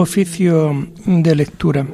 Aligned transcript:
Oficio 0.00 0.86
de 1.06 1.34
lectura. 1.34 1.84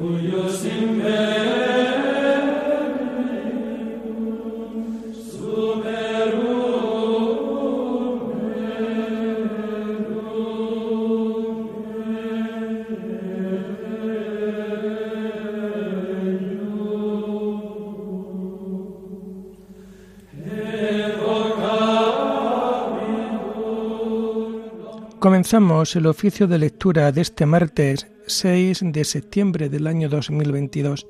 Comenzamos 25.25 25.95
el 25.95 26.05
oficio 26.05 26.45
de 26.45 26.59
lectura 26.59 27.11
de 27.11 27.21
este 27.21 27.47
martes 27.47 28.05
6 28.27 28.81
de 28.83 29.03
septiembre 29.03 29.69
del 29.69 29.87
año 29.87 30.07
2022, 30.07 31.07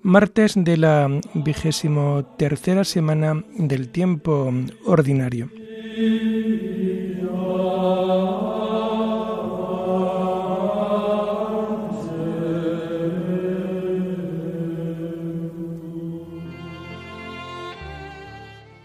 martes 0.00 0.54
de 0.56 0.78
la 0.78 1.20
vigésimo 1.34 2.24
tercera 2.38 2.82
semana 2.82 3.44
del 3.58 3.90
tiempo 3.90 4.50
ordinario. 4.86 5.50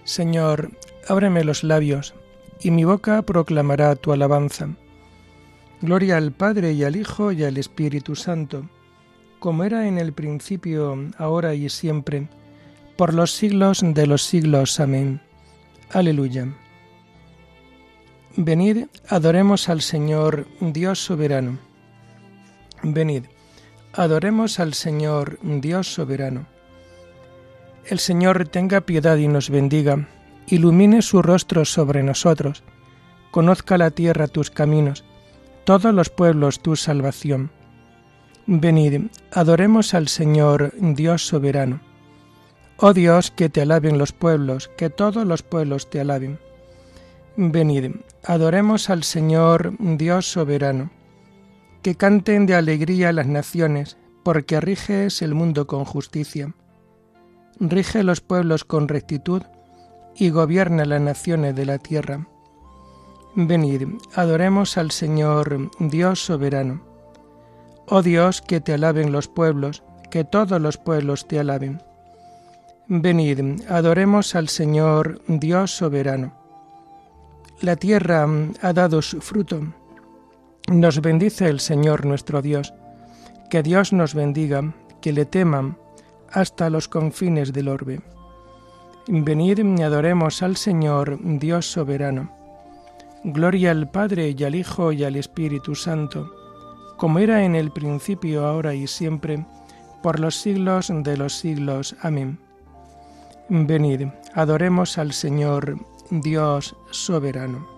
Señor, 0.03 0.71
ábreme 1.07 1.45
los 1.45 1.63
labios 1.63 2.13
y 2.61 2.71
mi 2.71 2.83
boca 2.83 3.21
proclamará 3.21 3.95
tu 3.95 4.11
alabanza. 4.11 4.69
Gloria 5.81 6.17
al 6.17 6.31
Padre 6.31 6.73
y 6.73 6.83
al 6.83 6.95
Hijo 6.95 7.31
y 7.31 7.43
al 7.43 7.57
Espíritu 7.57 8.15
Santo, 8.15 8.69
como 9.39 9.63
era 9.63 9.87
en 9.87 9.97
el 9.97 10.13
principio, 10.13 10.97
ahora 11.17 11.53
y 11.53 11.69
siempre, 11.69 12.27
por 12.97 13.13
los 13.13 13.31
siglos 13.31 13.81
de 13.83 14.07
los 14.07 14.23
siglos. 14.23 14.79
Amén. 14.79 15.21
Aleluya. 15.91 16.47
Venid, 18.37 18.87
adoremos 19.07 19.69
al 19.69 19.81
Señor, 19.81 20.47
Dios 20.59 20.99
soberano. 20.99 21.59
Venid, 22.83 23.25
adoremos 23.93 24.59
al 24.59 24.73
Señor, 24.73 25.39
Dios 25.41 25.93
soberano. 25.93 26.47
El 27.85 27.99
Señor 27.99 28.47
tenga 28.47 28.81
piedad 28.81 29.17
y 29.17 29.27
nos 29.27 29.49
bendiga 29.49 30.07
ilumine 30.47 31.01
su 31.01 31.21
rostro 31.21 31.65
sobre 31.65 32.03
nosotros, 32.03 32.63
conozca 33.31 33.77
la 33.77 33.91
tierra 33.91 34.27
tus 34.27 34.51
caminos, 34.51 35.03
todos 35.65 35.93
los 35.93 36.09
pueblos 36.09 36.61
tu 36.61 36.75
salvación. 36.75 37.51
Venid, 38.47 39.07
adoremos 39.31 39.93
al 39.93 40.07
Señor, 40.07 40.71
Dios 40.77 41.25
soberano. 41.25 41.81
Oh 42.77 42.93
Dios, 42.93 43.31
que 43.31 43.49
te 43.49 43.61
alaben 43.61 43.97
los 43.97 44.11
pueblos, 44.11 44.69
que 44.77 44.89
todos 44.89 45.25
los 45.25 45.41
pueblos 45.41 45.89
te 45.89 45.99
alaben. 45.99 46.39
Venid, 47.37 47.95
adoremos 48.23 48.89
al 48.89 49.03
Señor, 49.03 49.73
Dios 49.79 50.31
soberano. 50.31 50.91
Que 51.81 51.95
canten 51.95 52.45
de 52.45 52.55
alegría 52.55 53.11
las 53.11 53.27
naciones, 53.27 53.97
porque 54.23 54.61
riges 54.61 55.21
el 55.21 55.33
mundo 55.33 55.67
con 55.67 55.83
justicia. 55.85 56.53
Rige 57.59 58.03
los 58.03 58.21
pueblos 58.21 58.63
con 58.63 58.87
rectitud, 58.87 59.41
y 60.15 60.29
gobierna 60.29 60.85
las 60.85 61.01
naciones 61.01 61.55
de 61.55 61.65
la 61.65 61.77
tierra. 61.77 62.27
Venid, 63.35 63.87
adoremos 64.13 64.77
al 64.77 64.91
Señor, 64.91 65.69
Dios 65.79 66.23
soberano. 66.23 66.81
Oh 67.87 68.01
Dios, 68.01 68.41
que 68.41 68.61
te 68.61 68.73
alaben 68.73 69.11
los 69.11 69.27
pueblos, 69.27 69.83
que 70.09 70.23
todos 70.23 70.61
los 70.61 70.77
pueblos 70.77 71.27
te 71.27 71.39
alaben. 71.39 71.83
Venid, 72.87 73.61
adoremos 73.67 74.35
al 74.35 74.47
Señor, 74.47 75.21
Dios 75.27 75.71
soberano. 75.75 76.33
La 77.61 77.75
tierra 77.75 78.27
ha 78.61 78.73
dado 78.73 79.01
su 79.01 79.21
fruto. 79.21 79.61
Nos 80.67 81.01
bendice 81.01 81.47
el 81.47 81.59
Señor 81.59 82.05
nuestro 82.05 82.41
Dios. 82.41 82.73
Que 83.49 83.63
Dios 83.63 83.91
nos 83.91 84.13
bendiga, 84.13 84.73
que 85.01 85.13
le 85.13 85.25
teman 85.25 85.77
hasta 86.31 86.69
los 86.69 86.87
confines 86.87 87.53
del 87.53 87.67
orbe. 87.67 88.01
Venid 89.07 89.59
y 89.59 89.81
adoremos 89.83 90.41
al 90.41 90.55
Señor, 90.57 91.19
Dios 91.21 91.67
soberano. 91.67 92.31
Gloria 93.23 93.69
al 93.69 93.87
Padre 93.89 94.33
y 94.35 94.43
al 94.43 94.55
Hijo 94.55 94.91
y 94.91 95.03
al 95.03 95.15
Espíritu 95.15 95.75
Santo, 95.75 96.31
como 96.97 97.19
era 97.19 97.43
en 97.43 97.55
el 97.55 97.71
principio, 97.71 98.45
ahora 98.45 98.73
y 98.73 98.87
siempre, 98.87 99.45
por 100.01 100.19
los 100.19 100.35
siglos 100.35 100.91
de 100.91 101.17
los 101.17 101.33
siglos. 101.33 101.95
Amén. 102.01 102.39
Venid, 103.49 104.07
adoremos 104.33 104.97
al 104.97 105.13
Señor, 105.13 105.77
Dios 106.09 106.75
soberano. 106.89 107.74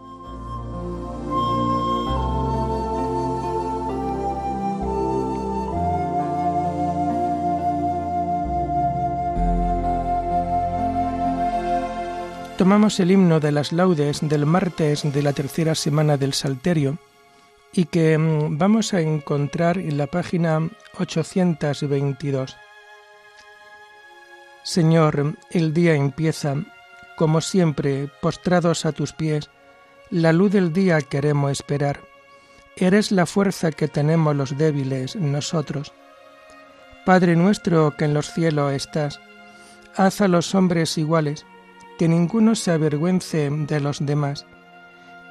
Tomamos 12.58 13.00
el 13.00 13.12
himno 13.12 13.40
de 13.40 13.52
las 13.52 13.72
laudes 13.72 14.20
del 14.28 14.48
martes 14.48 15.04
de 15.04 15.22
la 15.22 15.32
tercera 15.32 15.76
semana 15.76 16.18
del 16.18 16.34
Salterio 16.34 16.98
y 17.72 17.86
que 17.86 18.18
mm, 18.18 18.58
vamos 18.58 18.96
a 18.96 19.02
encontrar 19.02 19.78
en 19.78 19.96
la 19.98 20.08
página 20.08 20.68
822. 20.98 22.58
Señor, 24.64 25.36
el 25.52 25.72
día 25.72 25.94
empieza, 25.94 26.56
como 27.16 27.42
siempre, 27.42 28.10
postrados 28.22 28.88
a 28.88 28.92
tus 28.92 29.14
pies, 29.14 29.52
la 30.10 30.34
luz 30.34 30.52
del 30.52 30.74
día 30.74 31.00
queremos 31.02 31.52
esperar. 31.52 32.00
Eres 32.76 33.12
la 33.12 33.28
fuerza 33.28 33.72
que 33.72 33.88
tenemos 33.88 34.36
los 34.36 34.58
débiles 34.58 35.16
nosotros. 35.16 35.94
Padre 37.06 37.36
nuestro 37.36 37.96
que 37.96 38.06
en 38.06 38.16
los 38.16 38.34
cielos 38.34 38.74
estás, 38.74 39.20
haz 39.96 40.22
a 40.22 40.28
los 40.28 40.56
hombres 40.56 40.98
iguales, 40.98 41.46
que 41.98 42.08
ninguno 42.08 42.56
se 42.56 42.72
avergüence 42.72 43.50
de 43.50 43.80
los 43.80 44.06
demás, 44.06 44.46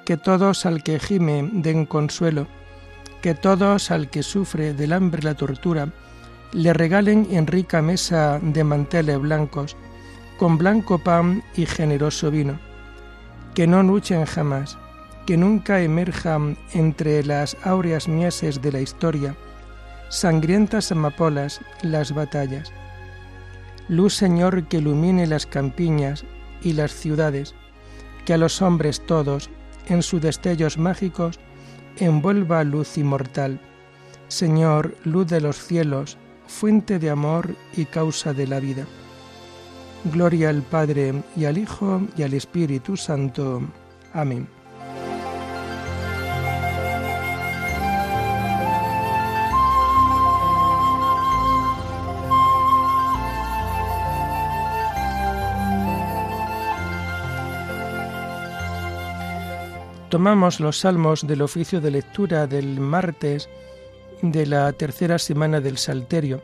que 0.05 0.17
todos 0.17 0.67
al 0.67 0.83
que 0.83 0.99
gime 0.99 1.49
den 1.53 1.87
consuelo, 1.87 2.47
que 3.23 3.35
todos 3.35 3.91
al 3.91 4.11
que 4.11 4.23
sufre 4.23 4.75
del 4.75 4.93
hambre 4.93 5.23
la 5.23 5.35
tortura, 5.35 5.89
le 6.53 6.73
regalen 6.73 7.27
en 7.31 7.47
rica 7.47 7.83
mesa 7.83 8.39
de 8.41 8.65
manteles 8.65 9.19
blancos, 9.19 9.77
con 10.39 10.59
blanco 10.59 10.99
pan 10.99 11.43
y 11.57 11.67
generoso 11.67 12.31
vino, 12.31 12.59
que 13.55 13.67
no 13.67 13.83
luchen 13.83 14.25
jamás, 14.27 14.79
que 15.27 15.37
nunca 15.37 15.81
emerjan 15.81 16.57
entre 16.73 17.25
las 17.25 17.57
áureas 17.65 18.07
mieses 18.07 18.63
de 18.63 18.73
la 18.73 18.81
historia, 18.81 19.35
sangrientas 20.09 20.93
amapolas, 20.93 21.61
las 21.83 22.13
batallas. 22.13 22.73
Luz 23.89 24.15
Señor 24.15 24.69
que 24.69 24.79
ilumine 24.79 25.27
las 25.27 25.47
campiñas, 25.47 26.25
y 26.67 26.73
las 26.73 26.93
ciudades, 26.93 27.55
que 28.25 28.35
a 28.35 28.39
los 28.39 28.61
hombres 28.61 29.01
todos, 29.07 29.51
en 29.87 30.03
sus 30.03 30.21
destellos 30.21 30.79
mágicos, 30.79 31.39
envuelva 31.99 32.65
luz 32.65 32.99
inmortal. 32.99 33.61
Señor, 34.27 34.97
luz 35.05 35.29
de 35.29 35.41
los 35.41 35.57
cielos, 35.57 36.19
fuente 36.49 36.99
de 36.99 37.11
amor 37.11 37.55
y 37.77 37.85
causa 37.85 38.33
de 38.33 38.49
la 38.49 38.59
vida. 38.59 38.85
Gloria 40.13 40.49
al 40.49 40.63
Padre 40.63 41.23
y 41.37 41.45
al 41.45 41.57
Hijo 41.57 42.03
y 42.17 42.25
al 42.25 42.35
Espíritu 42.35 42.97
Santo. 42.97 43.63
Amén. 44.13 44.56
Tomamos 60.17 60.61
los 60.61 60.79
salmos 60.79 61.27
del 61.27 61.43
oficio 61.43 61.79
de 61.83 61.91
lectura 61.91 62.47
del 62.47 62.81
martes 62.81 63.51
de 64.23 64.47
la 64.47 64.73
tercera 64.73 65.19
semana 65.19 65.61
del 65.61 65.77
Salterio 65.77 66.41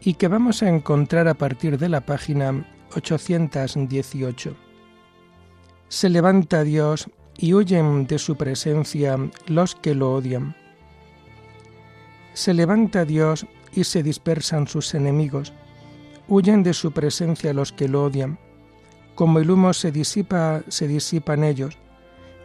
y 0.00 0.14
que 0.14 0.26
vamos 0.26 0.62
a 0.62 0.70
encontrar 0.70 1.28
a 1.28 1.34
partir 1.34 1.76
de 1.76 1.90
la 1.90 2.00
página 2.00 2.66
818. 2.96 4.56
Se 5.90 6.08
levanta 6.08 6.64
Dios 6.64 7.10
y 7.36 7.52
huyen 7.52 8.06
de 8.06 8.18
su 8.18 8.36
presencia 8.36 9.18
los 9.48 9.74
que 9.74 9.94
lo 9.94 10.14
odian. 10.14 10.56
Se 12.32 12.54
levanta 12.54 13.04
Dios 13.04 13.44
y 13.74 13.84
se 13.84 14.02
dispersan 14.02 14.66
sus 14.66 14.94
enemigos, 14.94 15.52
huyen 16.26 16.62
de 16.62 16.72
su 16.72 16.90
presencia 16.92 17.52
los 17.52 17.70
que 17.70 17.86
lo 17.86 18.04
odian. 18.04 18.38
Como 19.14 19.40
el 19.40 19.50
humo 19.50 19.74
se 19.74 19.92
disipa, 19.92 20.62
se 20.68 20.88
disipan 20.88 21.44
ellos 21.44 21.76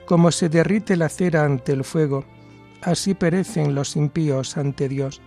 como 0.10 0.32
se 0.32 0.50
derrite 0.50 0.98
la 0.98 1.08
cera 1.08 1.46
ante 1.46 1.72
el 1.72 1.84
fuego, 1.84 2.26
así 2.82 3.14
perecen 3.14 3.76
los 3.76 3.96
impíos 3.96 4.58
ante 4.58 4.90
Dios. 4.90 5.22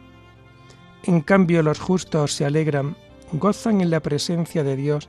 En 1.05 1.21
cambio 1.21 1.63
los 1.63 1.79
justos 1.79 2.35
se 2.35 2.45
alegran, 2.45 2.97
gozan 3.31 3.81
en 3.81 3.91
la 3.91 4.01
presencia 4.01 4.65
de 4.65 4.75
Dios, 4.75 5.09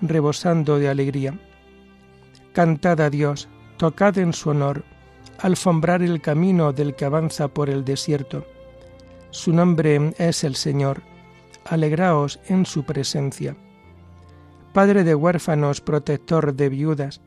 rebosando 0.00 0.78
de 0.78 0.88
alegría. 0.88 1.38
Cantad 2.54 2.98
a 3.02 3.10
Dios, 3.10 3.50
tocad 3.76 4.16
en 4.16 4.32
su 4.32 4.48
honor, 4.48 4.84
alfombrar 5.38 6.00
el 6.00 6.22
camino 6.22 6.72
del 6.72 6.94
que 6.94 7.04
avanza 7.04 7.48
por 7.48 7.68
el 7.68 7.84
desierto. 7.84 8.46
Su 9.32 9.52
nombre 9.52 10.14
es 10.16 10.44
el 10.44 10.56
Señor, 10.56 11.02
alegraos 11.66 12.40
en 12.48 12.64
su 12.64 12.84
presencia. 12.84 13.54
Padre 14.72 15.04
de 15.04 15.14
huérfanos, 15.14 15.82
protector 15.82 16.54
de 16.54 16.70
viudas, 16.70 17.20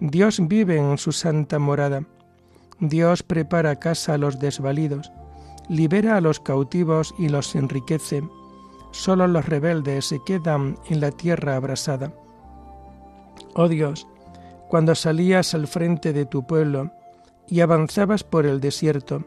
Dios 0.00 0.40
vive 0.48 0.76
en 0.76 0.98
su 0.98 1.12
santa 1.12 1.58
morada. 1.58 2.04
Dios 2.80 3.22
prepara 3.22 3.76
casa 3.76 4.14
a 4.14 4.18
los 4.18 4.40
desvalidos, 4.40 5.12
libera 5.68 6.16
a 6.16 6.20
los 6.20 6.40
cautivos 6.40 7.14
y 7.18 7.28
los 7.28 7.54
enriquece. 7.54 8.22
Solo 8.90 9.26
los 9.26 9.46
rebeldes 9.46 10.06
se 10.06 10.20
quedan 10.24 10.76
en 10.88 11.00
la 11.00 11.10
tierra 11.10 11.56
abrasada. 11.56 12.12
Oh 13.54 13.68
Dios, 13.68 14.06
cuando 14.68 14.94
salías 14.94 15.54
al 15.54 15.66
frente 15.68 16.12
de 16.12 16.26
tu 16.26 16.46
pueblo 16.46 16.90
y 17.46 17.60
avanzabas 17.60 18.24
por 18.24 18.46
el 18.46 18.60
desierto, 18.60 19.24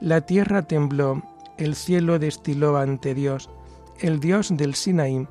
la 0.00 0.20
tierra 0.20 0.62
tembló, 0.62 1.22
el 1.58 1.74
cielo 1.74 2.18
destiló 2.18 2.76
ante 2.76 3.14
Dios, 3.14 3.50
el 4.00 4.20
Dios 4.20 4.56
del 4.56 4.74
Sinaí, 4.74 5.26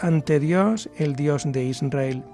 ante 0.00 0.40
Dios, 0.40 0.88
el 0.96 1.14
Dios 1.14 1.44
de 1.46 1.64
Israel. 1.64 2.24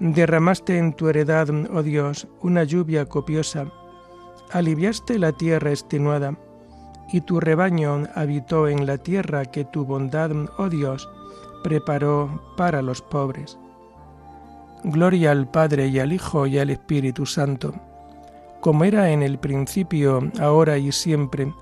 Derramaste 0.00 0.76
en 0.76 0.92
tu 0.92 1.08
heredad, 1.08 1.48
oh 1.72 1.82
Dios, 1.82 2.26
una 2.40 2.64
lluvia 2.64 3.06
copiosa, 3.06 3.66
aliviaste 4.50 5.18
la 5.18 5.32
tierra 5.32 5.70
extenuada, 5.70 6.36
y 7.12 7.20
tu 7.20 7.38
rebaño 7.38 8.04
habitó 8.14 8.66
en 8.66 8.86
la 8.86 8.98
tierra 8.98 9.44
que 9.44 9.64
tu 9.64 9.84
bondad, 9.84 10.32
oh 10.58 10.68
Dios, 10.68 11.08
preparó 11.62 12.42
para 12.56 12.82
los 12.82 13.02
pobres. 13.02 13.56
Gloria 14.82 15.30
al 15.30 15.48
Padre 15.48 15.86
y 15.88 15.98
al 16.00 16.12
Hijo 16.12 16.46
y 16.46 16.58
al 16.58 16.70
Espíritu 16.70 17.24
Santo, 17.24 17.72
como 18.60 18.84
era 18.84 19.10
en 19.10 19.22
el 19.22 19.38
principio, 19.38 20.30
ahora 20.40 20.76
y 20.76 20.90
siempre, 20.90 21.54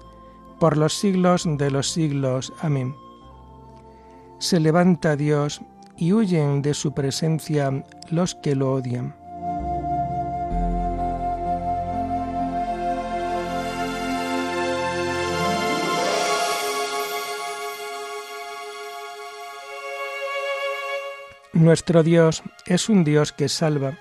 por 0.58 0.76
los 0.76 0.94
siglos 0.94 1.46
de 1.46 1.70
los 1.70 1.90
siglos. 1.90 2.52
Amén. 2.62 2.94
Se 4.38 4.58
levanta 4.58 5.16
Dios 5.16 5.60
y 6.02 6.12
huyen 6.12 6.62
de 6.62 6.74
su 6.74 6.94
presencia 6.94 7.84
los 8.10 8.34
que 8.34 8.56
lo 8.56 8.72
odian. 8.72 9.14
Nuestro 21.52 22.02
Dios 22.02 22.42
es 22.66 22.88
un 22.88 23.04
Dios 23.04 23.30
que 23.30 23.48
salva. 23.48 23.96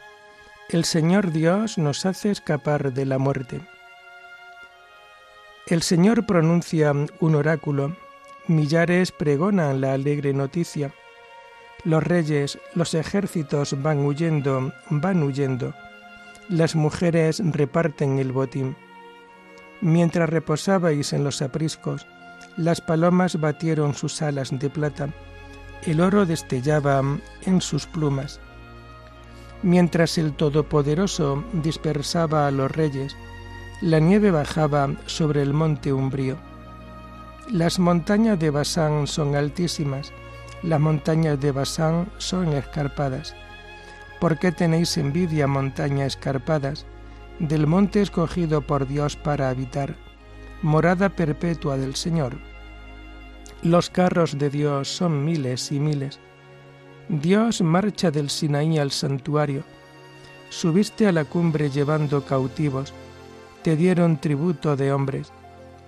El 0.70 0.86
Señor 0.86 1.32
Dios 1.32 1.78
nos 1.78 2.08
hace 2.08 2.32
escapar 2.32 2.94
de 2.94 3.06
la 3.06 3.20
muerte. 3.20 3.62
El 5.68 5.84
Señor 5.84 6.26
pronuncia 6.26 6.94
un 7.20 7.36
oráculo, 7.36 7.96
millares 8.48 9.12
pregonan 9.12 9.82
la 9.82 9.94
alegre 9.94 10.34
noticia. 10.34 10.92
Los 11.84 12.04
reyes, 12.04 12.60
los 12.76 12.94
ejércitos 12.94 13.82
van 13.82 14.00
huyendo, 14.00 14.72
van 14.90 15.24
huyendo. 15.24 15.74
Las 16.50 16.76
mujeres 16.76 17.42
reparten 17.44 18.20
el 18.20 18.32
botín. 18.32 18.76
Mientras 19.82 20.30
reposabais 20.30 21.14
en 21.14 21.24
los 21.24 21.42
apriscos, 21.42 22.06
las 22.58 22.82
palomas 22.82 23.40
batieron 23.40 23.94
sus 23.96 24.22
alas 24.22 24.52
de 24.52 24.70
plata 24.70 25.10
el 25.86 26.00
oro 26.00 26.26
destellaba 26.26 27.02
en 27.44 27.62
sus 27.62 27.88
plumas. 27.88 28.40
Mientras 29.64 30.18
el 30.18 30.34
Todopoderoso 30.34 31.44
dispersaba 31.54 32.48
a 32.48 32.52
los 32.52 32.72
reyes, 32.72 33.16
la 33.82 34.00
nieve 34.00 34.32
bajaba 34.32 34.96
sobre 35.06 35.42
el 35.42 35.54
monte 35.54 35.92
umbrío. 35.92 36.38
Las 37.50 37.80
montañas 37.80 38.40
de 38.40 38.50
Basán 38.50 39.08
son 39.08 39.36
altísimas, 39.36 40.14
las 40.64 40.80
montañas 40.80 41.40
de 41.40 41.52
Basán 41.52 42.12
son 42.18 42.54
escarpadas. 42.54 43.36
¿Por 44.20 44.38
qué 44.38 44.52
tenéis 44.52 44.98
envidia, 44.98 45.48
montañas 45.48 46.16
escarpadas, 46.16 46.86
del 47.40 47.66
monte 47.66 48.02
escogido 48.02 48.62
por 48.62 48.88
Dios 48.88 49.16
para 49.16 49.50
habitar, 49.50 49.96
morada 50.62 51.10
perpetua 51.10 51.78
del 51.78 51.96
Señor? 51.96 52.38
Los 53.64 53.90
carros 53.90 54.38
de 54.38 54.50
Dios 54.50 54.88
son 54.88 55.26
miles 55.26 55.72
y 55.72 55.80
miles. 55.80 56.20
Dios 57.10 57.62
marcha 57.62 58.12
del 58.12 58.30
Sinaí 58.30 58.78
al 58.78 58.92
santuario. 58.92 59.64
Subiste 60.50 61.08
a 61.08 61.12
la 61.12 61.26
cumbre 61.26 61.70
llevando 61.70 62.24
cautivos. 62.24 62.94
Te 63.64 63.76
dieron 63.76 64.20
tributo 64.20 64.76
de 64.76 64.92
hombres, 64.92 65.32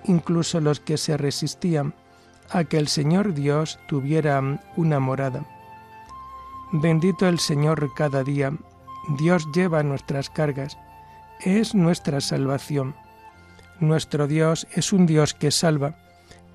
incluso 0.05 0.59
los 0.59 0.79
que 0.79 0.97
se 0.97 1.17
resistían 1.17 1.93
a 2.49 2.63
que 2.63 2.77
el 2.77 2.87
Señor 2.87 3.33
Dios 3.33 3.79
tuviera 3.87 4.41
una 4.75 4.99
morada. 4.99 5.45
Bendito 6.71 7.27
el 7.27 7.39
Señor 7.39 7.93
cada 7.95 8.23
día. 8.23 8.53
Dios 9.17 9.47
lleva 9.53 9.83
nuestras 9.83 10.29
cargas. 10.29 10.77
Es 11.39 11.75
nuestra 11.75 12.21
salvación. 12.21 12.95
Nuestro 13.79 14.27
Dios 14.27 14.67
es 14.73 14.93
un 14.93 15.05
Dios 15.05 15.33
que 15.33 15.51
salva 15.51 15.95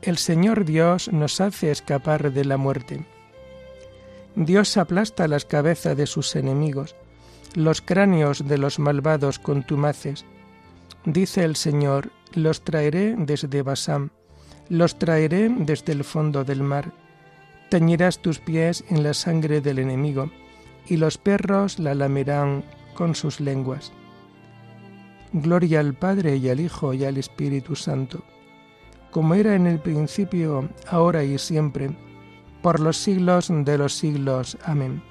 el 0.03 0.17
Señor 0.17 0.65
Dios 0.65 1.13
nos 1.13 1.41
hace 1.41 1.73
escapar 1.73 2.33
de 2.33 2.45
la 2.45 2.57
muerte. 2.57 3.05
Dios 4.37 4.77
aplasta 4.77 5.27
las 5.27 5.45
cabezas 5.45 5.97
de 5.97 6.07
sus 6.07 6.37
enemigos, 6.37 6.95
los 7.55 7.83
cráneos 7.83 8.47
de 8.47 8.59
los 8.59 8.79
malvados 8.79 9.41
contumaces. 9.41 10.25
Dice 11.05 11.43
el 11.43 11.57
Señor, 11.57 12.11
los 12.33 12.63
traeré 12.63 13.17
desde 13.19 13.63
Basán, 13.63 14.13
los 14.69 14.99
traeré 14.99 15.49
desde 15.49 15.93
el 15.93 16.05
fondo 16.05 16.45
del 16.45 16.63
mar. 16.63 16.93
Teñirás 17.71 18.19
tus 18.19 18.39
pies 18.39 18.85
en 18.89 19.03
la 19.03 19.15
sangre 19.15 19.61
del 19.61 19.79
enemigo, 19.79 20.31
y 20.87 20.97
los 20.97 21.19
perros 21.19 21.79
la 21.79 21.95
lamerán 21.95 22.65
con 22.95 23.15
sus 23.15 23.41
lenguas. 23.41 23.93
Gloria 25.33 25.81
al 25.81 25.95
Padre 25.95 26.37
y 26.37 26.49
al 26.49 26.61
Hijo 26.61 26.95
y 26.95 27.05
al 27.05 27.19
Espíritu 27.19 27.77
Santo 27.77 28.25
como 29.11 29.35
era 29.35 29.55
en 29.55 29.67
el 29.67 29.81
principio, 29.81 30.69
ahora 30.87 31.25
y 31.25 31.39
siempre, 31.39 31.91
por 32.63 32.81
los 32.81 32.97
siglos 32.97 33.51
de 33.51 33.79
los 33.79 33.95
siglos. 33.95 34.59
Amén. 34.65 35.03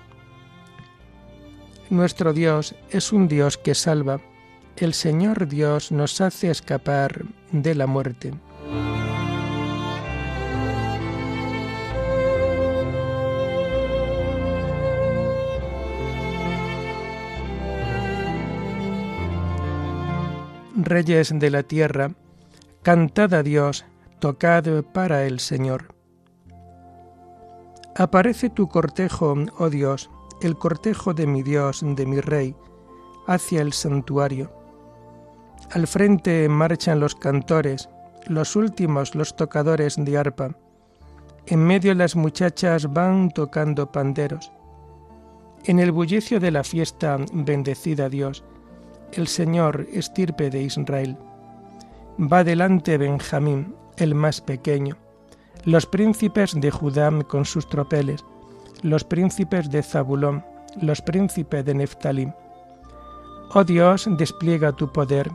Nuestro 1.89 2.33
Dios 2.33 2.75
es 2.89 3.11
un 3.11 3.27
Dios 3.27 3.57
que 3.57 3.73
salva. 3.73 4.19
El 4.75 4.93
Señor 4.93 5.47
Dios 5.47 5.91
nos 5.91 6.21
hace 6.21 6.51
escapar 6.51 7.25
de 7.51 7.73
la 7.73 7.87
muerte. 7.87 8.33
Reyes 20.87 21.31
de 21.37 21.49
la 21.49 21.63
tierra, 21.63 22.11
Cantad 22.81 23.33
a 23.33 23.43
Dios, 23.43 23.85
tocad 24.19 24.63
para 24.93 25.25
el 25.25 25.39
Señor. 25.39 25.93
Aparece 27.95 28.49
tu 28.49 28.69
cortejo, 28.69 29.35
oh 29.57 29.69
Dios, 29.69 30.09
el 30.41 30.57
cortejo 30.57 31.13
de 31.13 31.27
mi 31.27 31.43
Dios, 31.43 31.81
de 31.83 32.05
mi 32.05 32.21
Rey, 32.21 32.55
hacia 33.25 33.61
el 33.61 33.73
santuario. 33.73 34.53
Al 35.71 35.85
frente 35.87 36.47
marchan 36.47 37.01
los 37.01 37.15
cantores, 37.15 37.89
los 38.27 38.55
últimos 38.55 39.15
los 39.15 39.35
tocadores 39.35 39.95
de 39.97 40.17
arpa. 40.17 40.55
En 41.45 41.59
medio 41.65 41.93
las 41.93 42.15
muchachas 42.15 42.93
van 42.93 43.31
tocando 43.31 43.91
panderos. 43.91 44.51
En 45.65 45.79
el 45.79 45.91
bullicio 45.91 46.39
de 46.39 46.51
la 46.51 46.63
fiesta, 46.63 47.17
bendecida 47.33 48.07
Dios, 48.07 48.45
el 49.13 49.27
Señor, 49.27 49.87
estirpe 49.91 50.49
de 50.49 50.63
Israel. 50.63 51.17
Va 52.19 52.43
delante 52.43 52.97
Benjamín, 52.97 53.75
el 53.97 54.15
más 54.15 54.41
pequeño, 54.41 54.97
los 55.65 55.85
príncipes 55.85 56.53
de 56.59 56.71
Judá 56.71 57.11
con 57.27 57.45
sus 57.45 57.67
tropeles, 57.67 58.23
los 58.81 59.03
príncipes 59.03 59.69
de 59.69 59.83
Zabulón, 59.83 60.43
los 60.81 61.01
príncipes 61.01 61.65
de 61.65 61.73
Neftalí. 61.73 62.31
Oh 63.53 63.63
Dios, 63.63 64.07
despliega 64.17 64.71
tu 64.71 64.91
poder, 64.91 65.31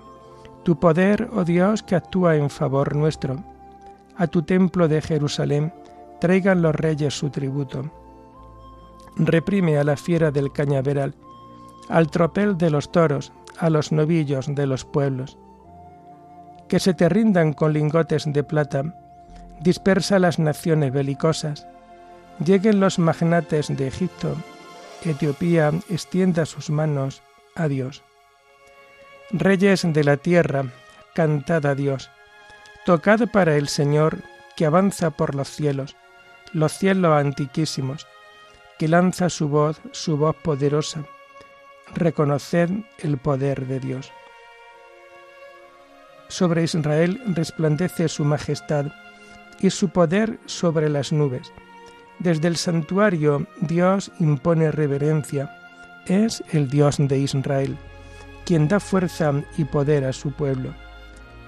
tu 0.65 0.79
poder, 0.79 1.29
oh 1.33 1.45
Dios, 1.45 1.83
que 1.83 1.97
actúa 1.97 2.37
en 2.37 2.51
favor 2.51 2.95
nuestro. 2.95 3.43
A 4.17 4.27
tu 4.27 4.43
templo 4.43 4.87
de 4.87 5.01
Jerusalén 5.01 5.73
traigan 6.21 6.63
los 6.63 6.75
reyes 6.75 7.19
su 7.19 7.31
tributo. 7.31 7.91
Reprime 9.17 9.79
a 9.79 9.85
la 9.85 9.97
fiera 9.97 10.31
del 10.31 10.53
cañaveral, 10.53 11.15
al 11.89 12.11
tropel 12.11 12.57
de 12.57 12.71
los 12.71 12.93
toros, 12.93 13.33
a 13.63 13.71
los 13.71 13.93
novillos 13.93 14.53
de 14.55 14.67
los 14.67 14.85
pueblos 14.85 15.39
que 16.69 16.81
se 16.81 16.95
te 16.95 17.09
rindan 17.09 17.53
con 17.53 17.73
lingotes 17.75 18.25
de 18.27 18.43
plata, 18.43 18.83
dispersa 19.61 20.19
las 20.19 20.39
naciones 20.39 20.91
belicosas, 20.91 21.67
lleguen 22.43 22.81
los 22.81 22.99
magnates 22.99 23.69
de 23.69 23.87
Egipto, 23.87 24.37
Etiopía 25.05 25.71
extienda 25.91 26.47
sus 26.47 26.71
manos 26.71 27.23
a 27.55 27.69
Dios. 27.69 28.03
Reyes 29.31 29.83
de 29.85 30.03
la 30.03 30.17
tierra, 30.17 30.65
cantad 31.15 31.67
a 31.67 31.75
Dios, 31.75 32.11
tocad 32.87 33.29
para 33.29 33.57
el 33.57 33.69
Señor 33.69 34.23
que 34.57 34.65
avanza 34.65 35.11
por 35.11 35.35
los 35.35 35.51
cielos, 35.51 35.95
los 36.53 36.73
cielos 36.73 37.13
antiquísimos, 37.13 38.07
que 38.79 38.89
lanza 38.89 39.29
su 39.29 39.49
voz, 39.49 39.81
su 39.93 40.17
voz 40.17 40.37
poderosa. 40.37 41.05
Reconoced 41.95 42.71
el 42.99 43.19
poder 43.19 43.67
de 43.67 43.81
Dios. 43.81 44.13
Sobre 46.29 46.63
Israel 46.63 47.21
resplandece 47.35 48.09
su 48.09 48.25
majestad 48.25 48.87
y 49.61 49.71
su 49.71 49.91
poder 49.91 50.39
sobre 50.47 50.89
las 50.89 51.13
nubes. 51.13 51.53
Desde 52.19 52.49
el 52.49 52.57
santuario 52.57 53.47
Dios 53.61 54.11
impone 54.19 54.73
reverencia. 54.73 55.51
Es 56.07 56.43
el 56.53 56.71
Dios 56.71 56.97
de 56.99 57.19
Israel, 57.19 57.77
quien 58.47 58.69
da 58.69 58.81
fuerza 58.81 59.33
y 59.59 59.65
poder 59.65 60.05
a 60.05 60.13
su 60.13 60.33
pueblo. 60.33 60.75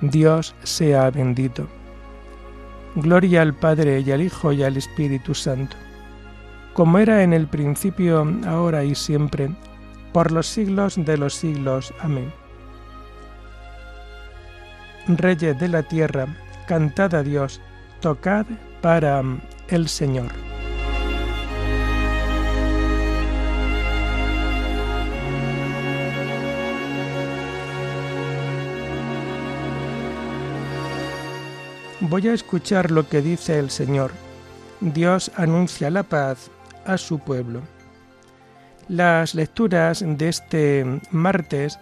Dios 0.00 0.54
sea 0.62 1.10
bendito. 1.10 1.66
Gloria 2.96 3.42
al 3.42 3.54
Padre 3.54 4.00
y 4.00 4.12
al 4.12 4.22
Hijo 4.22 4.52
y 4.52 4.62
al 4.62 4.76
Espíritu 4.76 5.34
Santo, 5.34 5.76
como 6.74 6.98
era 6.98 7.22
en 7.22 7.32
el 7.32 7.48
principio, 7.48 8.26
ahora 8.46 8.84
y 8.84 8.94
siempre, 8.94 9.50
por 10.14 10.30
los 10.30 10.46
siglos 10.46 10.94
de 10.96 11.18
los 11.18 11.34
siglos. 11.34 11.92
Amén. 11.98 12.32
Reyes 15.08 15.58
de 15.58 15.66
la 15.66 15.82
tierra, 15.82 16.28
cantad 16.68 17.12
a 17.16 17.24
Dios, 17.24 17.60
tocad 18.00 18.46
para 18.80 19.22
el 19.68 19.88
Señor. 19.88 20.30
Voy 31.98 32.28
a 32.28 32.34
escuchar 32.34 32.92
lo 32.92 33.08
que 33.08 33.20
dice 33.20 33.58
el 33.58 33.68
Señor. 33.68 34.12
Dios 34.80 35.32
anuncia 35.34 35.90
la 35.90 36.04
paz 36.04 36.52
a 36.86 36.98
su 36.98 37.18
pueblo. 37.18 37.73
Las 38.88 39.34
lecturas 39.34 40.04
de 40.06 40.28
este 40.28 41.00
martes 41.10 41.78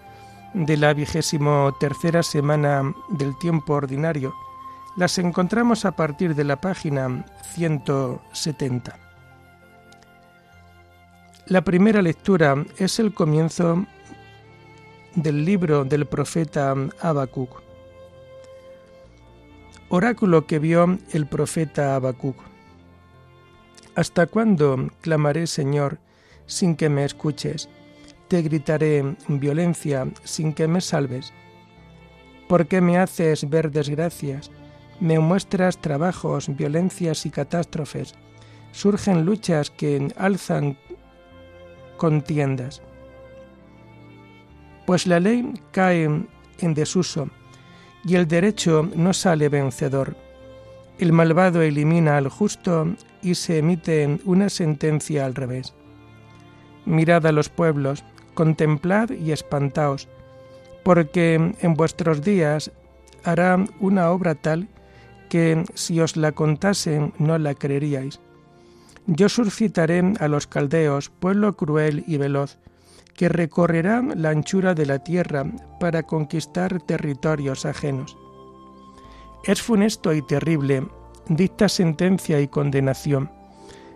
de 0.54 0.76
la 0.76 0.94
vigésimo 0.94 1.74
tercera 1.80 2.22
semana 2.22 2.94
del 3.10 3.36
tiempo 3.38 3.74
ordinario 3.74 4.34
las 4.96 5.18
encontramos 5.18 5.84
a 5.84 5.92
partir 5.92 6.34
de 6.34 6.44
la 6.44 6.60
página 6.60 7.24
170. 7.54 8.98
La 11.46 11.62
primera 11.62 12.02
lectura 12.02 12.64
es 12.78 12.98
el 12.98 13.14
comienzo 13.14 13.84
del 15.14 15.44
libro 15.44 15.84
del 15.84 16.06
profeta 16.06 16.74
Habacuc 17.00 17.62
oráculo 19.92 20.46
que 20.46 20.58
vio 20.58 20.98
el 21.12 21.26
profeta 21.26 21.94
Habacuc. 21.94 22.36
¿Hasta 23.94 24.26
cuándo 24.26 24.88
clamaré, 25.02 25.46
Señor, 25.46 25.98
sin 26.46 26.76
que 26.76 26.88
me 26.88 27.04
escuches? 27.04 27.68
Te 28.28 28.42
gritaré 28.42 29.16
violencia 29.28 30.08
sin 30.24 30.52
que 30.52 30.66
me 30.68 30.80
salves. 30.80 31.32
¿Por 32.48 32.66
qué 32.66 32.80
me 32.80 32.98
haces 32.98 33.48
ver 33.48 33.70
desgracias? 33.70 34.50
Me 35.00 35.18
muestras 35.18 35.78
trabajos, 35.78 36.54
violencias 36.54 37.26
y 37.26 37.30
catástrofes. 37.30 38.14
Surgen 38.72 39.24
luchas 39.24 39.70
que 39.70 40.12
alzan 40.16 40.76
contiendas. 41.96 42.82
Pues 44.86 45.06
la 45.06 45.20
ley 45.20 45.54
cae 45.70 46.04
en 46.04 46.74
desuso 46.74 47.28
y 48.04 48.16
el 48.16 48.26
derecho 48.26 48.88
no 48.94 49.12
sale 49.12 49.48
vencedor. 49.48 50.16
El 50.98 51.12
malvado 51.12 51.62
elimina 51.62 52.16
al 52.16 52.28
justo 52.28 52.94
y 53.22 53.34
se 53.34 53.58
emite 53.58 54.18
una 54.24 54.48
sentencia 54.48 55.24
al 55.24 55.34
revés. 55.34 55.74
Mirad 56.84 57.26
a 57.26 57.32
los 57.32 57.48
pueblos, 57.48 58.04
contemplad 58.34 59.10
y 59.10 59.32
espantaos, 59.32 60.08
porque 60.82 61.54
en 61.60 61.74
vuestros 61.74 62.22
días 62.22 62.72
hará 63.24 63.64
una 63.80 64.10
obra 64.10 64.34
tal 64.34 64.68
que 65.28 65.64
si 65.74 66.00
os 66.00 66.16
la 66.16 66.32
contasen 66.32 67.14
no 67.18 67.38
la 67.38 67.54
creeríais. 67.54 68.20
Yo 69.06 69.28
suscitaré 69.28 70.14
a 70.20 70.28
los 70.28 70.46
caldeos, 70.46 71.08
pueblo 71.08 71.56
cruel 71.56 72.04
y 72.06 72.18
veloz, 72.18 72.58
que 73.16 73.28
recorrerán 73.28 74.12
la 74.16 74.30
anchura 74.30 74.74
de 74.74 74.86
la 74.86 75.00
tierra 75.00 75.44
para 75.80 76.02
conquistar 76.02 76.80
territorios 76.82 77.66
ajenos. 77.66 78.16
Es 79.44 79.60
funesto 79.60 80.12
y 80.12 80.22
terrible, 80.22 80.86
dicta 81.28 81.68
sentencia 81.68 82.40
y 82.40 82.48
condenación. 82.48 83.30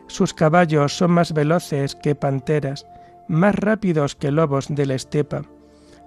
Sus 0.08 0.32
caballos 0.32 0.96
son 0.96 1.12
más 1.12 1.32
veloces 1.32 1.94
que 1.94 2.14
panteras, 2.14 2.86
más 3.28 3.54
rápidos 3.54 4.14
que 4.14 4.30
lobos 4.30 4.66
de 4.68 4.86
la 4.86 4.94
estepa. 4.94 5.42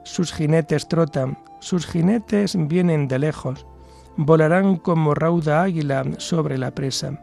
Sus 0.03 0.33
jinetes 0.33 0.87
trotan, 0.87 1.37
sus 1.59 1.85
jinetes 1.85 2.55
vienen 2.67 3.07
de 3.07 3.19
lejos, 3.19 3.65
volarán 4.15 4.77
como 4.77 5.13
rauda 5.13 5.63
águila 5.63 6.03
sobre 6.17 6.57
la 6.57 6.71
presa. 6.71 7.19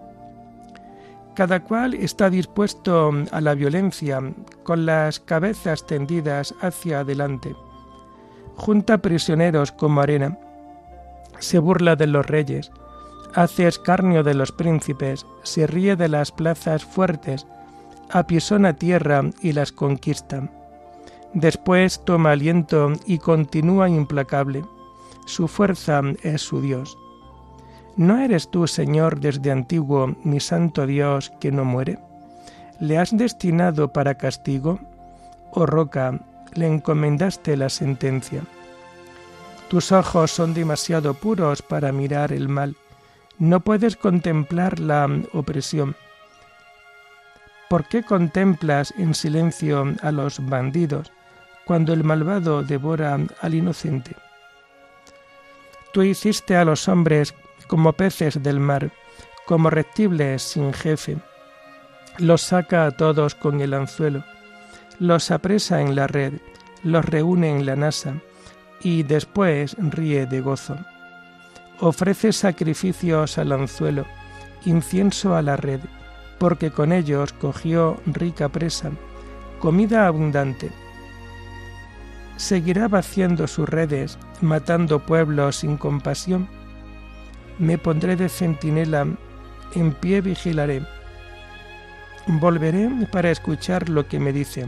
Cada 1.34 1.62
cual 1.62 1.94
está 1.94 2.30
dispuesto 2.30 3.12
a 3.30 3.40
la 3.40 3.54
violencia, 3.54 4.20
con 4.62 4.86
las 4.86 5.20
cabezas 5.20 5.86
tendidas 5.86 6.54
hacia 6.60 7.00
adelante. 7.00 7.54
Junta 8.56 8.98
prisioneros 8.98 9.72
como 9.72 10.00
arena. 10.00 10.38
Se 11.38 11.58
burla 11.58 11.96
de 11.96 12.06
los 12.06 12.24
reyes, 12.26 12.70
hace 13.36 13.68
escarnio 13.68 14.24
de 14.24 14.32
los 14.34 14.50
príncipes, 14.50 15.26
se 15.42 15.66
ríe 15.66 15.94
de 15.94 16.08
las 16.08 16.32
plazas 16.32 16.84
fuertes, 16.84 17.46
apisona 18.10 18.72
tierra 18.72 19.22
y 19.42 19.52
las 19.52 19.72
conquista. 19.72 20.50
Después 21.34 22.02
toma 22.04 22.32
aliento 22.32 22.92
y 23.04 23.18
continúa 23.18 23.90
implacable. 23.90 24.64
Su 25.26 25.48
fuerza 25.48 26.00
es 26.22 26.40
su 26.40 26.62
Dios. 26.62 26.96
¿No 27.96 28.18
eres 28.18 28.50
tú, 28.50 28.66
Señor, 28.66 29.20
desde 29.20 29.50
antiguo, 29.50 30.16
mi 30.24 30.40
santo 30.40 30.86
Dios, 30.86 31.30
que 31.38 31.52
no 31.52 31.66
muere? 31.66 31.98
¿Le 32.80 32.96
has 32.96 33.14
destinado 33.14 33.92
para 33.92 34.16
castigo? 34.16 34.78
Oh 35.50 35.66
roca, 35.66 36.20
le 36.54 36.66
encomendaste 36.68 37.54
la 37.58 37.68
sentencia. 37.68 38.42
Tus 39.68 39.92
ojos 39.92 40.30
son 40.30 40.54
demasiado 40.54 41.12
puros 41.12 41.60
para 41.60 41.92
mirar 41.92 42.32
el 42.32 42.48
mal. 42.48 42.76
No 43.38 43.60
puedes 43.60 43.96
contemplar 43.96 44.80
la 44.80 45.06
opresión. 45.32 45.94
¿Por 47.68 47.86
qué 47.86 48.02
contemplas 48.02 48.94
en 48.96 49.14
silencio 49.14 49.94
a 50.00 50.10
los 50.10 50.44
bandidos 50.46 51.12
cuando 51.66 51.92
el 51.92 52.02
malvado 52.02 52.62
devora 52.62 53.18
al 53.42 53.54
inocente? 53.54 54.16
Tú 55.92 56.02
hiciste 56.02 56.56
a 56.56 56.64
los 56.64 56.88
hombres 56.88 57.34
como 57.66 57.92
peces 57.92 58.42
del 58.42 58.58
mar, 58.60 58.90
como 59.44 59.68
reptiles 59.68 60.42
sin 60.42 60.72
jefe. 60.72 61.18
Los 62.18 62.40
saca 62.40 62.86
a 62.86 62.90
todos 62.92 63.34
con 63.34 63.60
el 63.60 63.74
anzuelo, 63.74 64.24
los 64.98 65.30
apresa 65.30 65.82
en 65.82 65.94
la 65.94 66.06
red, 66.06 66.34
los 66.82 67.04
reúne 67.04 67.50
en 67.50 67.66
la 67.66 67.76
nasa 67.76 68.14
y 68.80 69.02
después 69.02 69.76
ríe 69.78 70.24
de 70.24 70.40
gozo. 70.40 70.78
Ofrece 71.80 72.32
sacrificios 72.32 73.38
al 73.38 73.52
anzuelo, 73.52 74.06
incienso 74.64 75.34
a 75.34 75.42
la 75.42 75.56
red, 75.56 75.80
porque 76.38 76.70
con 76.70 76.92
ellos 76.92 77.32
cogió 77.32 77.98
rica 78.06 78.48
presa, 78.48 78.90
comida 79.58 80.06
abundante. 80.06 80.70
Seguirá 82.36 82.88
vaciando 82.88 83.46
sus 83.46 83.68
redes, 83.68 84.18
matando 84.40 85.00
pueblos 85.00 85.56
sin 85.56 85.76
compasión 85.76 86.48
me 87.58 87.78
pondré 87.78 88.16
de 88.16 88.28
centinela, 88.28 89.06
en 89.74 89.92
pie 89.92 90.20
vigilaré. 90.20 90.82
Volveré 92.26 92.90
para 93.10 93.30
escuchar 93.30 93.88
lo 93.88 94.06
que 94.08 94.20
me 94.20 94.32
dice, 94.32 94.66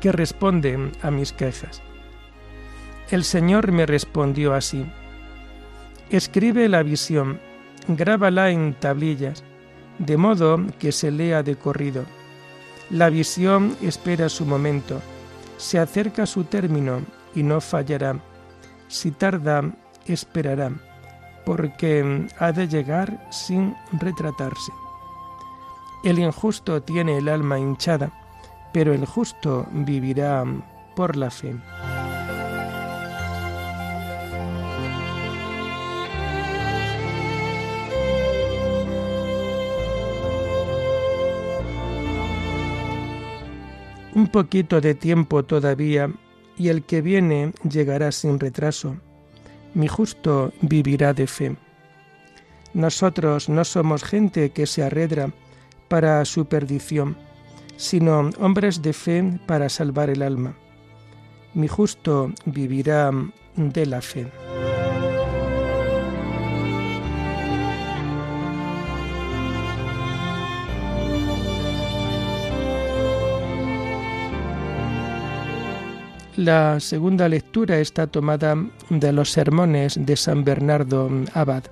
que 0.00 0.10
responde 0.10 0.90
a 1.02 1.10
mis 1.10 1.32
quejas. 1.32 1.82
El 3.10 3.24
Señor 3.24 3.72
me 3.72 3.86
respondió 3.86 4.54
así, 4.54 4.90
escribe 6.10 6.68
la 6.68 6.82
visión, 6.82 7.40
grábala 7.88 8.50
en 8.50 8.74
tablillas, 8.74 9.44
de 9.98 10.16
modo 10.16 10.60
que 10.78 10.92
se 10.92 11.10
lea 11.10 11.42
de 11.42 11.56
corrido. 11.56 12.04
La 12.90 13.10
visión 13.10 13.76
espera 13.82 14.28
su 14.28 14.44
momento, 14.44 15.00
se 15.56 15.78
acerca 15.78 16.26
su 16.26 16.44
término 16.44 17.02
y 17.34 17.42
no 17.42 17.60
fallará. 17.60 18.16
Si 18.88 19.12
tarda, 19.12 19.62
esperará, 20.06 20.72
porque 21.44 22.26
ha 22.38 22.52
de 22.52 22.66
llegar 22.66 23.28
sin 23.30 23.76
retratarse. 23.92 24.72
El 26.02 26.18
injusto 26.18 26.82
tiene 26.82 27.18
el 27.18 27.28
alma 27.28 27.58
hinchada, 27.58 28.10
pero 28.72 28.92
el 28.94 29.04
justo 29.04 29.66
vivirá 29.70 30.44
por 30.96 31.16
la 31.16 31.30
fe. 31.30 31.54
Un 44.14 44.26
poquito 44.26 44.80
de 44.80 44.94
tiempo 44.94 45.44
todavía 45.44 46.10
y 46.56 46.68
el 46.68 46.82
que 46.82 47.00
viene 47.00 47.52
llegará 47.68 48.12
sin 48.12 48.40
retraso. 48.40 48.96
Mi 49.74 49.86
justo 49.86 50.52
vivirá 50.62 51.14
de 51.14 51.26
fe. 51.26 51.56
Nosotros 52.74 53.48
no 53.48 53.64
somos 53.64 54.02
gente 54.02 54.50
que 54.50 54.66
se 54.66 54.82
arredra 54.82 55.32
para 55.88 56.24
su 56.24 56.46
perdición, 56.46 57.16
sino 57.76 58.30
hombres 58.38 58.82
de 58.82 58.92
fe 58.92 59.40
para 59.46 59.68
salvar 59.68 60.10
el 60.10 60.22
alma. 60.22 60.56
Mi 61.54 61.68
justo 61.68 62.32
vivirá 62.44 63.10
de 63.56 63.86
la 63.86 64.00
fe. 64.00 64.49
La 76.40 76.80
segunda 76.80 77.28
lectura 77.28 77.80
está 77.80 78.06
tomada 78.06 78.56
de 78.88 79.12
los 79.12 79.30
sermones 79.30 79.98
de 80.06 80.16
San 80.16 80.42
Bernardo 80.42 81.10
Abad. 81.34 81.64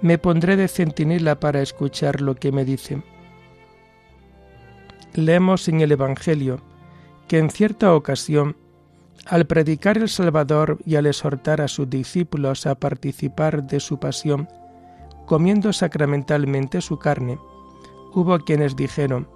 Me 0.00 0.16
pondré 0.16 0.56
de 0.56 0.66
centinela 0.66 1.38
para 1.38 1.60
escuchar 1.60 2.22
lo 2.22 2.36
que 2.36 2.52
me 2.52 2.64
dice. 2.64 3.02
Leemos 5.12 5.68
en 5.68 5.82
el 5.82 5.92
Evangelio 5.92 6.62
que 7.28 7.36
en 7.36 7.50
cierta 7.50 7.94
ocasión, 7.94 8.56
al 9.26 9.44
predicar 9.44 9.98
el 9.98 10.08
Salvador 10.08 10.78
y 10.86 10.96
al 10.96 11.04
exhortar 11.04 11.60
a 11.60 11.68
sus 11.68 11.90
discípulos 11.90 12.64
a 12.64 12.76
participar 12.76 13.62
de 13.64 13.78
su 13.78 14.00
pasión, 14.00 14.48
comiendo 15.26 15.74
sacramentalmente 15.74 16.80
su 16.80 16.98
carne, 16.98 17.38
hubo 18.14 18.38
quienes 18.38 18.74
dijeron, 18.74 19.28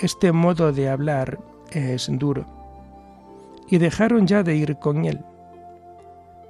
este 0.00 0.32
modo 0.32 0.72
de 0.72 0.88
hablar 0.88 1.38
es 1.70 2.08
duro 2.10 2.61
y 3.72 3.78
dejaron 3.78 4.26
ya 4.26 4.42
de 4.42 4.54
ir 4.54 4.76
con 4.76 5.06
él. 5.06 5.24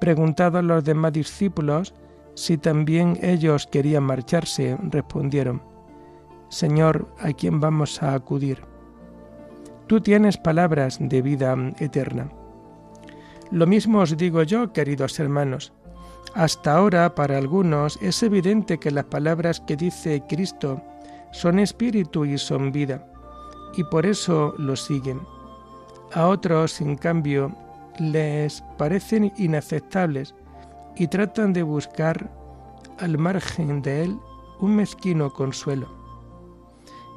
Preguntado 0.00 0.58
a 0.58 0.62
los 0.62 0.82
demás 0.82 1.12
discípulos 1.12 1.94
si 2.34 2.58
también 2.58 3.16
ellos 3.22 3.68
querían 3.68 4.02
marcharse, 4.02 4.76
respondieron, 4.90 5.62
Señor, 6.48 7.06
¿a 7.20 7.32
quién 7.32 7.60
vamos 7.60 8.02
a 8.02 8.14
acudir? 8.14 8.64
Tú 9.86 10.00
tienes 10.00 10.36
palabras 10.36 10.98
de 11.00 11.22
vida 11.22 11.54
eterna. 11.78 12.28
Lo 13.52 13.68
mismo 13.68 14.00
os 14.00 14.16
digo 14.16 14.42
yo, 14.42 14.72
queridos 14.72 15.20
hermanos. 15.20 15.72
Hasta 16.34 16.74
ahora, 16.74 17.14
para 17.14 17.38
algunos, 17.38 18.02
es 18.02 18.20
evidente 18.24 18.78
que 18.78 18.90
las 18.90 19.04
palabras 19.04 19.60
que 19.60 19.76
dice 19.76 20.24
Cristo 20.28 20.82
son 21.30 21.60
espíritu 21.60 22.24
y 22.24 22.36
son 22.36 22.72
vida, 22.72 23.06
y 23.76 23.84
por 23.84 24.06
eso 24.06 24.54
lo 24.58 24.74
siguen. 24.74 25.20
A 26.14 26.26
otros, 26.26 26.80
en 26.82 26.96
cambio, 26.96 27.54
les 27.98 28.62
parecen 28.76 29.32
inaceptables 29.36 30.34
y 30.94 31.06
tratan 31.06 31.52
de 31.54 31.62
buscar 31.62 32.30
al 32.98 33.16
margen 33.16 33.80
de 33.80 34.04
él 34.04 34.18
un 34.60 34.76
mezquino 34.76 35.32
consuelo. 35.32 35.88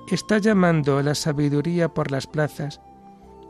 Está 0.10 0.38
llamando 0.38 0.97
a 0.97 1.03
la 1.03 1.13
sabiduría 1.13 1.93
por 1.93 2.12
las 2.12 2.25
plazas, 2.25 2.79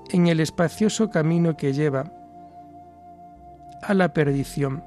en 0.10 0.28
el 0.28 0.40
espacioso 0.40 1.10
camino 1.10 1.58
que 1.58 1.74
lleva 1.74 2.12
a 3.84 3.94
la 3.94 4.14
perdición, 4.14 4.84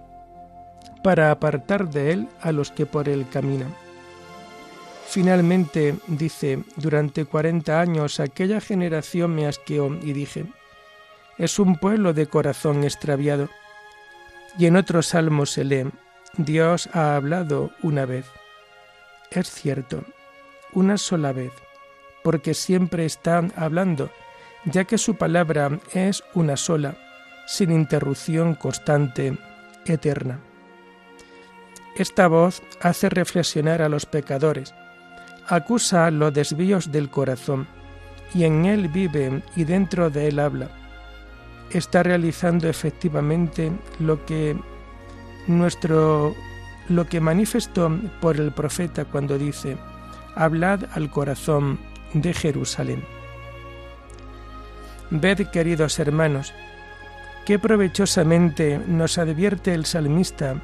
para 1.05 1.31
apartar 1.31 1.89
de 1.89 2.13
él 2.13 2.29
a 2.41 2.51
los 2.51 2.73
que 2.73 2.85
por 2.85 3.09
él 3.09 3.27
caminan. 3.31 3.73
Finalmente 5.11 5.95
dice, 6.07 6.65
durante 6.77 7.25
cuarenta 7.25 7.81
años 7.81 8.21
aquella 8.21 8.61
generación 8.61 9.35
me 9.35 9.47
asqueó 9.47 9.99
y 10.03 10.13
dije, 10.13 10.45
es 11.39 11.59
un 11.59 11.77
pueblo 11.77 12.13
de 12.13 12.27
corazón 12.27 12.85
extraviado. 12.85 13.49
Y 14.59 14.67
en 14.67 14.77
otro 14.77 15.01
salmo 15.01 15.47
se 15.47 15.65
lee, 15.65 15.91
Dios 16.37 16.91
ha 16.93 17.17
hablado 17.17 17.71
una 17.83 18.05
vez. 18.05 18.27
Es 19.31 19.51
cierto, 19.51 20.05
una 20.75 20.99
sola 20.99 21.33
vez, 21.33 21.53
porque 22.23 22.53
siempre 22.53 23.07
está 23.07 23.43
hablando, 23.57 24.11
ya 24.67 24.85
que 24.85 24.99
su 24.99 25.15
palabra 25.15 25.81
es 25.95 26.23
una 26.35 26.59
sola, 26.59 26.99
sin 27.47 27.73
interrupción 27.73 28.55
constante, 28.55 29.39
eterna. 29.87 30.39
Esta 31.97 32.29
voz 32.29 32.63
hace 32.83 33.09
reflexionar 33.09 33.81
a 33.81 33.89
los 33.89 34.05
pecadores, 34.05 34.75
acusa 35.49 36.11
los 36.11 36.33
desvíos 36.33 36.93
del 36.93 37.11
corazón, 37.11 37.67
y 38.35 38.45
en 38.45 38.67
él 38.67 38.89
vive 38.89 39.43
y 39.57 39.65
dentro 39.65 40.11
de 40.11 40.29
él 40.29 40.39
habla. 40.39 40.69
Está 41.71 42.03
realizando 42.03 42.69
efectivamente 42.69 43.73
lo 43.99 44.25
que 44.25 44.57
nuestro 45.47 46.35
lo 46.89 47.07
que 47.07 47.21
manifestó 47.21 47.91
por 48.21 48.37
el 48.37 48.53
profeta 48.53 49.05
cuando 49.05 49.39
dice: 49.39 49.77
Hablad 50.35 50.85
al 50.95 51.11
corazón 51.11 51.79
de 52.15 52.33
Jerusalén. 52.33 53.05
Ved, 55.11 55.49
queridos 55.49 55.99
hermanos, 55.99 56.53
qué 57.47 57.59
provechosamente 57.59 58.79
nos 58.87 59.19
advierte 59.19 59.75
el 59.75 59.87
salmista 59.87 60.57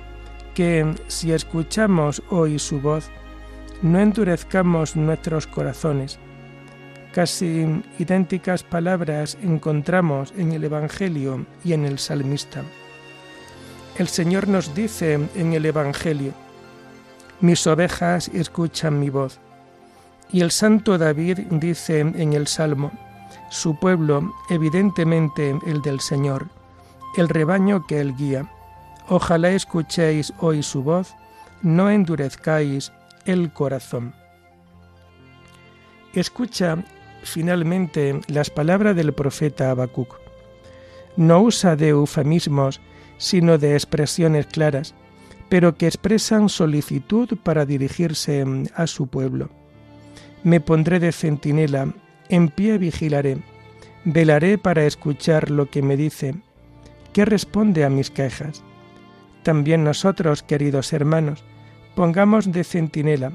que 0.55 0.95
si 1.09 1.33
escuchamos 1.33 2.23
hoy 2.31 2.59
su 2.59 2.81
voz, 2.81 3.11
no 3.85 4.01
endurezcamos 4.01 4.97
nuestros 4.97 5.47
corazones. 5.47 6.19
Casi 7.13 7.83
idénticas 7.99 8.63
palabras 8.63 9.37
encontramos 9.43 10.33
en 10.39 10.53
el 10.53 10.65
Evangelio 10.65 11.45
y 11.63 11.75
en 11.75 11.85
el 11.85 11.99
salmista. 11.99 12.63
El 13.99 14.09
Señor 14.09 14.49
nos 14.49 14.75
dice 14.75 15.21
en 15.35 15.53
el 15.53 15.67
Evangelio, 15.67 16.33
mis 17.41 17.67
ovejas 17.67 18.29
escuchan 18.29 18.99
mi 18.99 19.11
voz. 19.11 19.39
Y 20.33 20.41
el 20.41 20.51
santo 20.51 20.97
David 20.97 21.41
dice 21.51 22.01
en 22.01 22.33
el 22.33 22.47
Salmo, 22.47 22.91
su 23.51 23.79
pueblo, 23.79 24.33
evidentemente 24.49 25.59
el 25.67 25.83
del 25.83 26.01
Señor, 26.01 26.49
el 27.19 27.29
rebaño 27.29 27.87
que 27.87 28.01
él 28.01 28.17
guía. 28.17 28.51
Ojalá 29.11 29.51
escuchéis 29.51 30.33
hoy 30.41 30.63
su 30.63 30.83
voz, 30.83 31.15
no 31.61 31.91
endurezcáis 31.91 32.91
el 33.27 33.53
corazón. 33.53 34.15
Escucha 36.13 36.85
finalmente 37.23 38.21
las 38.29 38.51
palabras 38.51 38.95
del 38.95 39.13
profeta 39.13 39.71
Habacuc. 39.71 40.17
No 41.17 41.41
usa 41.41 41.77
de 41.77 41.89
eufemismos, 41.89 42.81
sino 43.19 43.59
de 43.59 43.75
expresiones 43.75 44.47
claras, 44.47 44.95
pero 45.49 45.77
que 45.77 45.87
expresan 45.87 46.49
solicitud 46.49 47.37
para 47.43 47.67
dirigirse 47.67 48.45
a 48.75 48.87
su 48.87 49.07
pueblo. 49.07 49.51
Me 50.43 50.61
pondré 50.61 51.01
de 51.01 51.13
centinela, 51.13 51.93
en 52.29 52.49
pie 52.49 52.79
vigilaré, 52.79 53.39
velaré 54.05 54.59
para 54.59 54.85
escuchar 54.85 55.51
lo 55.51 55.71
que 55.71 55.83
me 55.83 55.97
dice, 55.97 56.35
qué 57.13 57.25
responde 57.25 57.85
a 57.85 57.91
mis 57.91 58.11
quejas. 58.11 58.63
También 59.43 59.85
nosotros, 59.85 60.43
queridos 60.43 60.93
hermanos, 60.93 61.45
Pongamos 61.95 62.51
de 62.51 62.65
centinela, 62.65 63.33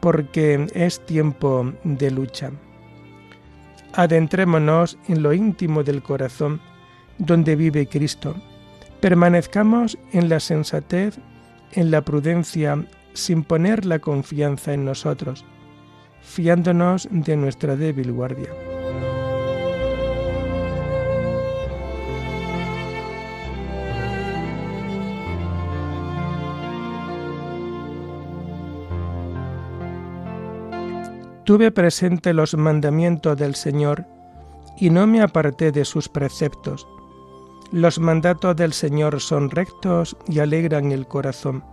porque 0.00 0.66
es 0.74 1.04
tiempo 1.04 1.72
de 1.84 2.10
lucha. 2.10 2.50
Adentrémonos 3.92 4.98
en 5.08 5.22
lo 5.22 5.32
íntimo 5.32 5.82
del 5.82 6.02
corazón, 6.02 6.60
donde 7.18 7.54
vive 7.54 7.86
Cristo. 7.86 8.34
Permanezcamos 9.00 9.98
en 10.12 10.28
la 10.28 10.40
sensatez, 10.40 11.18
en 11.72 11.90
la 11.90 12.00
prudencia, 12.02 12.84
sin 13.12 13.44
poner 13.44 13.84
la 13.84 13.98
confianza 13.98 14.72
en 14.72 14.84
nosotros, 14.84 15.44
fiándonos 16.22 17.08
de 17.10 17.36
nuestra 17.36 17.76
débil 17.76 18.12
guardia. 18.12 18.71
Tuve 31.44 31.72
presente 31.72 32.32
los 32.32 32.56
mandamientos 32.56 33.36
del 33.36 33.56
Señor 33.56 34.06
y 34.76 34.90
no 34.90 35.06
me 35.08 35.22
aparté 35.22 35.72
de 35.72 35.84
sus 35.84 36.08
preceptos. 36.08 36.86
Los 37.72 37.98
mandatos 37.98 38.54
del 38.54 38.72
Señor 38.72 39.20
son 39.20 39.50
rectos 39.50 40.16
y 40.28 40.38
alegran 40.38 40.92
el 40.92 41.08
corazón. 41.08 41.64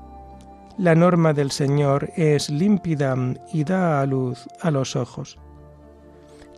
La 0.78 0.96
norma 0.96 1.34
del 1.34 1.52
Señor 1.52 2.10
es 2.16 2.50
límpida 2.50 3.16
y 3.54 3.64
da 3.64 4.02
a 4.02 4.06
luz 4.06 4.48
a 4.62 4.72
los 4.72 4.96
ojos. 4.96 5.38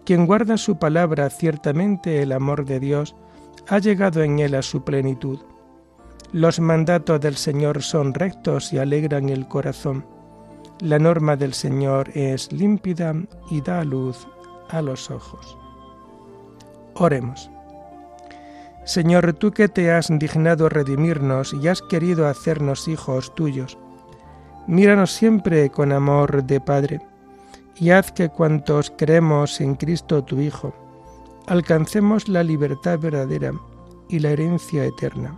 Quien 0.05 0.25
guarda 0.25 0.57
su 0.57 0.77
palabra, 0.77 1.29
ciertamente 1.29 2.21
el 2.21 2.31
amor 2.31 2.65
de 2.65 2.79
Dios 2.79 3.15
ha 3.67 3.79
llegado 3.79 4.23
en 4.23 4.39
él 4.39 4.55
a 4.55 4.61
su 4.61 4.83
plenitud. 4.83 5.39
Los 6.31 6.59
mandatos 6.59 7.19
del 7.19 7.35
Señor 7.35 7.83
son 7.83 8.13
rectos 8.13 8.71
y 8.71 8.77
alegran 8.77 9.29
el 9.29 9.47
corazón. 9.47 10.05
La 10.81 10.97
norma 10.97 11.35
del 11.35 11.53
Señor 11.53 12.09
es 12.15 12.51
límpida 12.51 13.13
y 13.51 13.61
da 13.61 13.83
luz 13.83 14.27
a 14.69 14.81
los 14.81 15.11
ojos. 15.11 15.55
Oremos. 16.95 17.51
Señor, 18.83 19.33
tú 19.33 19.51
que 19.51 19.67
te 19.67 19.91
has 19.91 20.07
dignado 20.09 20.69
redimirnos 20.69 21.53
y 21.53 21.67
has 21.67 21.83
querido 21.83 22.27
hacernos 22.27 22.87
hijos 22.87 23.35
tuyos, 23.35 23.77
míranos 24.65 25.11
siempre 25.11 25.69
con 25.69 25.91
amor 25.91 26.43
de 26.45 26.59
Padre, 26.59 26.99
y 27.75 27.91
haz 27.91 28.11
que 28.11 28.29
cuantos 28.29 28.91
creemos 28.97 29.61
en 29.61 29.75
Cristo 29.75 30.23
tu 30.23 30.39
Hijo, 30.39 30.73
alcancemos 31.45 32.27
la 32.27 32.43
libertad 32.43 32.97
verdadera 32.97 33.53
y 34.09 34.17
la 34.17 34.31
herencia 34.31 34.83
eterna. 34.83 35.37